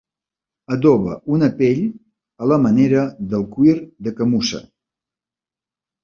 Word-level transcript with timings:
Adoba 0.75 1.17
una 1.33 1.49
pell 1.59 1.83
a 2.45 2.49
la 2.51 2.57
manera 2.63 3.03
del 3.33 3.43
cuir 3.57 3.75
de 4.07 4.15
camussa. 4.21 4.63